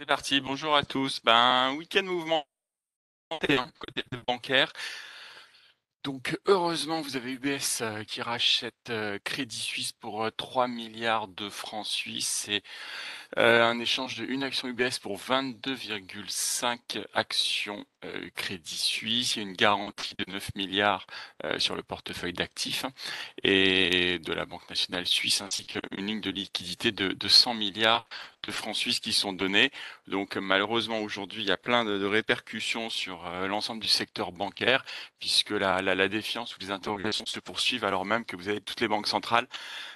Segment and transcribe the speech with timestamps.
[0.00, 1.20] C'est parti, bonjour à tous.
[1.24, 2.46] Ben, week-end mouvement
[3.28, 4.72] côté bancaire.
[6.04, 11.28] Donc heureusement, vous avez UBS euh, qui rachète euh, Crédit Suisse pour 3 euh, milliards
[11.28, 12.48] de francs suisses
[13.36, 17.84] un échange de une action UBS pour 22,5 actions
[18.34, 19.36] Crédit Suisse.
[19.36, 21.06] Il y a une garantie de 9 milliards
[21.58, 22.84] sur le portefeuille d'actifs
[23.42, 28.06] et de la Banque nationale suisse ainsi qu'une ligne de liquidité de, de 100 milliards
[28.46, 29.70] de francs suisses qui sont donnés.
[30.06, 34.84] Donc malheureusement aujourd'hui, il y a plein de, répercussions sur euh, l'ensemble du secteur bancaire,
[35.18, 38.80] puisque la, la, défiance ou les interrogations se poursuivent, alors même que vous avez toutes
[38.80, 39.46] les banques centrales,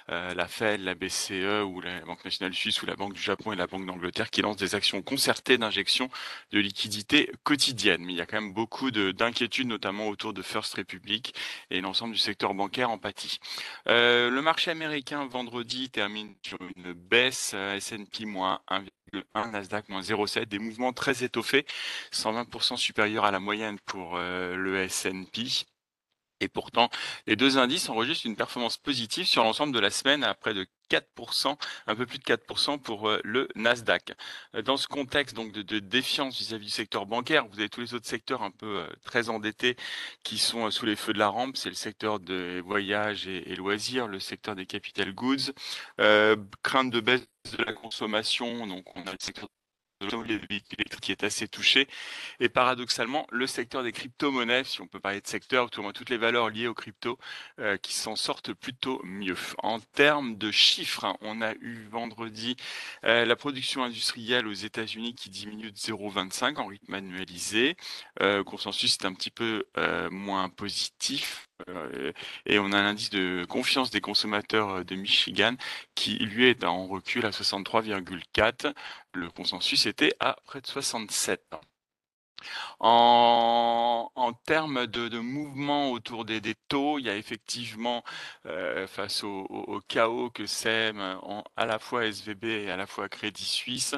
[0.09, 3.51] euh, la Fed, la BCE ou la Banque nationale suisse ou la Banque du Japon
[3.51, 6.09] et la Banque d'Angleterre qui lancent des actions concertées d'injection
[6.51, 8.03] de liquidités quotidiennes.
[8.05, 11.33] Mais il y a quand même beaucoup d'inquiétudes, notamment autour de First Republic
[11.71, 13.39] et l'ensemble du secteur bancaire en pâtit.
[13.87, 20.45] Euh, le marché américain vendredi termine sur une baisse S&P moins 1,1, Nasdaq moins 0,7,
[20.45, 21.65] des mouvements très étoffés,
[22.13, 25.65] 120% supérieurs à la moyenne pour euh, le S&P.
[26.45, 26.89] Et pourtant,
[27.25, 30.67] les deux indices enregistrent une performance positive sur l'ensemble de la semaine à près de
[30.91, 31.57] 4%,
[31.87, 34.13] un peu plus de 4% pour euh, le Nasdaq.
[34.53, 37.95] Euh, dans ce contexte donc de, défiance vis-à-vis du secteur bancaire, vous avez tous les
[37.95, 39.75] autres secteurs un peu très endettés
[40.23, 41.57] qui sont sous les feux de la rampe.
[41.57, 45.51] C'est le secteur des voyages et, et, loisirs, le secteur des capital goods,
[46.61, 49.49] crainte de baisse de la consommation, donc on a le secteur
[51.01, 51.87] qui est assez touché.
[52.39, 55.93] Et paradoxalement, le secteur des crypto-monnaies, si on peut parler de secteur, tout au moins
[55.93, 57.17] toutes les valeurs liées aux crypto,
[57.59, 59.37] euh, qui s'en sortent plutôt mieux.
[59.59, 62.55] En termes de chiffres, hein, on a eu vendredi
[63.05, 67.75] euh, la production industrielle aux États-Unis qui diminue de 0,25 en rythme annualisé.
[68.21, 71.47] Euh, consensus est un petit peu euh, moins positif.
[72.45, 75.55] Et on a l'indice de confiance des consommateurs de Michigan
[75.95, 78.73] qui lui est en recul à 63,4.
[79.13, 81.55] Le consensus était à près de 67.
[82.79, 88.03] En, en termes de, mouvement autour des, taux, il y a effectivement,
[88.45, 90.99] euh, face au, chaos que sème
[91.55, 93.95] à la fois SVB et à la fois Crédit Suisse,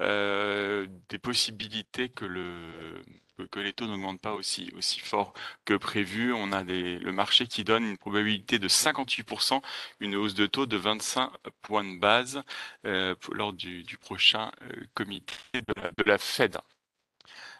[0.00, 3.02] euh, des possibilités que le
[3.46, 5.32] que, les taux n'augmentent pas aussi aussi fort
[5.64, 6.32] que prévu.
[6.32, 9.60] On a des, le marché qui donne une probabilité de 58%,
[10.00, 11.30] une hausse de taux de 25
[11.62, 12.42] points de base
[12.86, 16.58] euh, lors du, prochain euh, comité de la, de la Fed.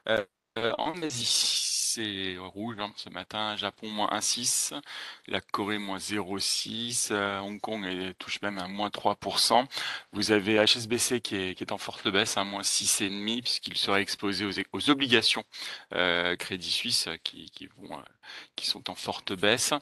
[0.08, 0.24] Euh,
[0.78, 1.24] en Asie,
[1.94, 3.56] c'est rouge hein, ce matin.
[3.56, 4.74] Japon moins 1,6,
[5.26, 9.66] la Corée moins 0,6, euh, Hong Kong elle, touche même à moins 3%.
[10.12, 14.90] Vous avez HSBC qui est, en forte baisse à moins 6,5 puisqu'il serait exposé aux,
[14.90, 15.44] obligations
[15.94, 17.08] euh, Crédit Suisse
[17.78, 18.02] vont, euh,
[18.56, 19.72] qui sont en forte baisse.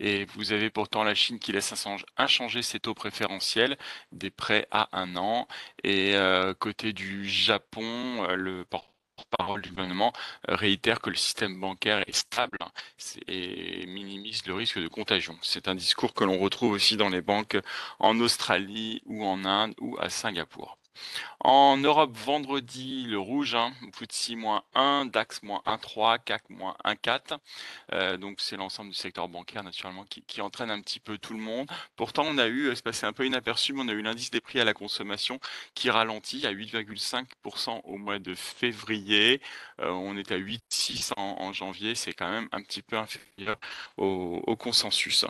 [0.00, 1.74] Et vous avez pourtant la Chine qui laisse
[2.16, 3.76] inchanger ses taux préférentiels,
[4.12, 5.48] des prêts à un an.
[5.84, 8.88] Et euh, côté du Japon, euh, le porte
[9.36, 10.12] parole du gouvernement
[10.48, 12.70] euh, réitère que le système bancaire est stable hein,
[13.26, 15.38] et minimise le risque de contagion.
[15.42, 17.58] C'est un discours que l'on retrouve aussi dans les banques
[17.98, 20.77] en Australie ou en Inde ou à Singapour.
[21.40, 27.38] En Europe, vendredi, le rouge, hein, FTSE moins 1, DAX moins 1,3, CAC moins 1,4.
[27.92, 31.40] Euh, donc c'est l'ensemble du secteur bancaire naturellement qui, entraîne un petit peu tout le
[31.40, 31.68] monde.
[31.96, 34.40] Pourtant, on a eu, c'est passé un peu inaperçu, mais on a eu l'indice des
[34.40, 35.38] prix à la consommation
[35.74, 39.40] qui ralentit à 8,5% au mois de février.
[39.80, 43.56] Euh, on est à 8,6 en, en janvier, c'est quand même un petit peu inférieur
[43.96, 45.24] au, consensus.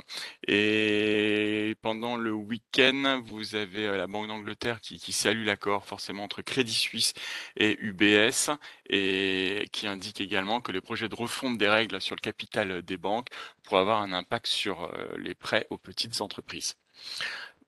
[0.47, 6.23] Et pendant le week-end, vous avez euh, la Banque d'Angleterre qui, qui salue l'accord forcément
[6.23, 7.15] entre Crédit Suisse
[7.57, 8.51] et UBS
[8.89, 12.97] et qui indique également que les projets de refonte des règles sur le capital des
[12.97, 13.27] banques
[13.65, 16.77] pourraient avoir un impact sur euh, les prêts aux petites entreprises.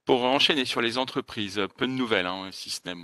[0.05, 2.95] Pour enchaîner sur les entreprises, peu de nouvelles, hein, si ce n'est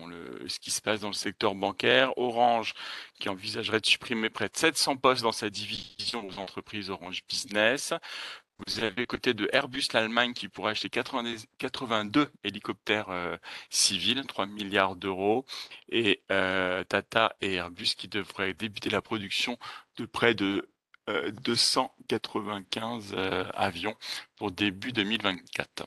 [0.49, 2.17] ce qui se passe dans le secteur bancaire.
[2.17, 2.75] Orange,
[3.19, 7.93] qui envisagerait de supprimer près de 700 postes dans sa division aux entreprises Orange Business.
[8.67, 13.37] Vous avez côté de Airbus, l'Allemagne, qui pourrait acheter 82 hélicoptères euh,
[13.69, 15.45] civils, 3 milliards d'euros,
[15.91, 19.59] et euh, Tata et Airbus qui devraient débuter la production
[19.99, 20.69] de près de
[21.09, 23.95] 295 euh, avions
[24.37, 25.87] pour début 2024.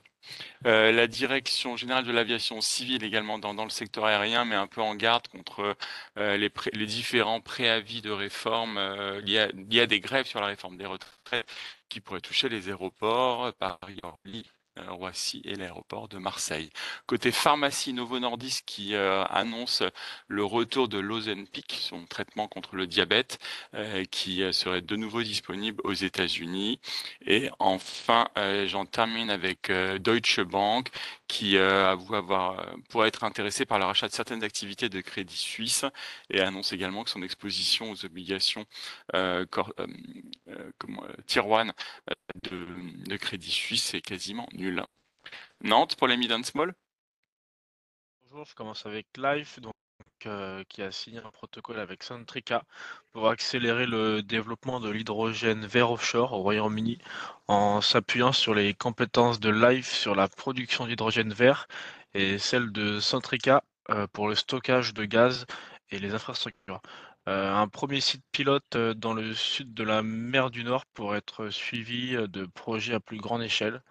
[0.66, 4.66] Euh, la direction générale de l'aviation civile également dans, dans, le secteur aérien met un
[4.66, 5.76] peu en garde contre
[6.18, 10.40] euh, les, les, différents préavis de réforme euh, liés, à, liés, à, des grèves sur
[10.40, 11.46] la réforme des retraites
[11.88, 16.70] qui pourraient toucher les aéroports, Paris, Orly, euh, Roissy et l'aéroport de Marseille.
[17.06, 19.82] Côté pharmacie, Novo Nordisk qui euh, annonce
[20.28, 23.38] le retour de l'Ozempic, son traitement contre le diabète,
[23.74, 26.80] euh, qui euh, serait de nouveau disponible aux États-Unis.
[27.26, 28.28] Et enfin,
[28.66, 30.88] j'en termine avec Deutsche Bank
[31.30, 35.84] qui avoue avoir pourrait être intéressé par le rachat de certaines activités de Crédit Suisse
[36.28, 38.66] et annonce également que son exposition aux obligations
[39.50, 39.72] cor
[40.78, 41.72] comment Tier 1
[42.42, 42.66] de
[43.08, 44.84] de Crédit Suisse est quasiment nulle.
[45.62, 46.74] Nantes pour les mid and small?
[48.22, 49.58] Bonjour, je commence avec Life,
[50.26, 52.64] euh, qui a signé un protocole avec Centrica
[53.12, 56.98] pour accélérer le développement de l'hydrogène vert offshore au Royaume-Uni
[57.48, 61.68] en s'appuyant sur les compétences de Life sur la production d'hydrogène vert
[62.14, 65.46] et celle de Centrica euh, pour le stockage de gaz
[65.90, 66.80] et les infrastructures.
[67.28, 71.50] Euh, un premier site pilote dans le sud de la mer du Nord pour être
[71.50, 73.82] suivi de projets à plus grande échelle.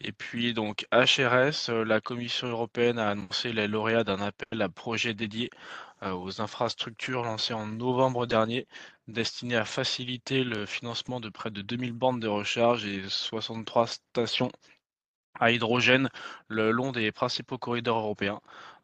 [0.00, 4.68] Et puis donc HRS, euh, la Commission européenne a annoncé les lauréats d'un appel à
[4.68, 5.50] projet dédié
[6.02, 8.66] euh, aux infrastructures lancé en novembre dernier,
[9.08, 14.52] destiné à faciliter le financement de près de 2000 bandes de recharge et 63 stations
[15.40, 16.08] à hydrogène
[16.48, 18.40] le long des principaux corridors européens.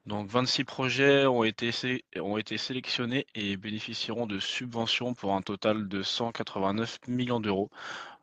[0.06, 5.88] Donc 26 projets ont été, ont été sélectionnés et bénéficieront de subventions pour un total
[5.88, 7.70] de 189 millions d'euros.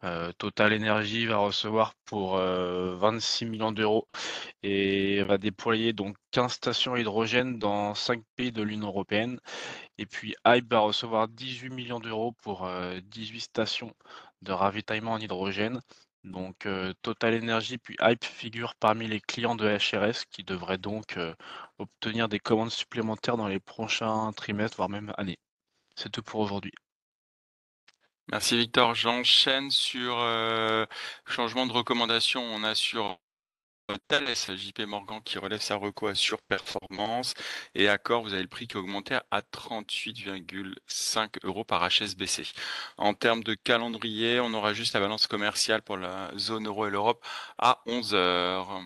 [0.03, 4.07] Euh, Total Energy va recevoir pour 26 euh, millions d'euros
[4.63, 9.39] et va déployer donc 15 stations hydrogène dans 5 pays de l'Union européenne.
[9.97, 12.67] Et puis Hype va recevoir 18 millions d'euros pour
[13.03, 13.93] 18 euh, stations
[14.41, 15.81] de ravitaillement en hydrogène.
[16.23, 16.67] Donc
[17.01, 21.17] Total Energy puis Hype figurent parmi les clients de HRS qui devraient donc
[21.79, 25.39] obtenir des commandes supplémentaires dans les prochains trimestres, voire même années.
[25.95, 26.73] C'est tout pour aujourd'hui.
[28.31, 28.95] Merci Victor.
[28.95, 30.85] J'enchaîne sur euh,
[31.27, 32.41] changement de recommandation.
[32.41, 33.19] On a sur
[34.07, 37.33] Thales JP Morgan qui relève sa reco à surperformance
[37.75, 42.43] et Accor, vous avez le prix qui a augmenté à 38,5 euros par HSBC.
[42.97, 46.91] En termes de calendrier, on aura juste la balance commerciale pour la zone euro et
[46.91, 47.25] l'Europe
[47.57, 48.81] à 11 heures.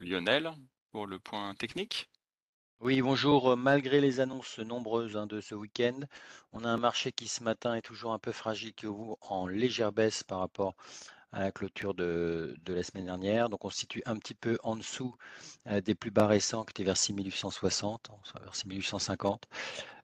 [0.00, 0.52] Lionel,
[0.92, 2.08] pour le point technique.
[2.80, 3.56] Oui, bonjour.
[3.56, 5.98] Malgré les annonces nombreuses hein, de ce week-end,
[6.52, 9.48] on a un marché qui ce matin est toujours un peu fragile, qui ouvre en
[9.48, 10.76] légère baisse par rapport
[11.32, 13.48] à la clôture de, la semaine dernière.
[13.48, 15.14] Donc on se situe un petit peu en dessous
[15.68, 18.10] euh, des plus bas récents qui étaient vers 6860,
[18.40, 19.44] vers 6850.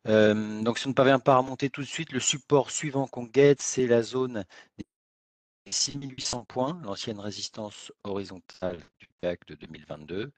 [0.06, 3.06] Euh, donc si on ne parvient pas à remonter tout de suite, le support suivant
[3.06, 4.44] qu'on guette, c'est la zone
[4.78, 4.84] des
[5.72, 10.32] 6800 points, l'ancienne résistance horizontale du CAC de 2022,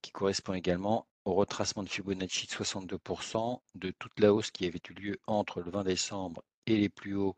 [0.00, 4.80] qui correspond également au retracement de Fibonacci de 62% de toute la hausse qui avait
[4.90, 7.36] eu lieu entre le 20 décembre et les plus hauts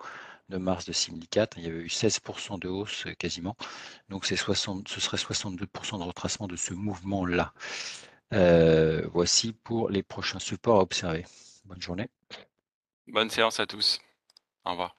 [0.49, 1.59] de mars de 2004.
[1.59, 3.57] Il y avait eu 16% de hausse euh, quasiment.
[4.09, 7.53] Donc ce serait 62% de retracement de ce mouvement-là.
[8.33, 11.25] Euh, voici pour les prochains supports à observer.
[11.65, 12.09] Bonne journée.
[13.09, 14.01] Bonne séance à tous.
[14.65, 14.97] Au revoir.